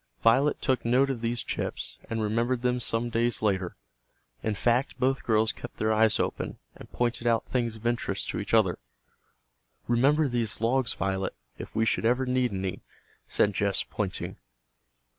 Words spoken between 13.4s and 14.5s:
Jess pointing.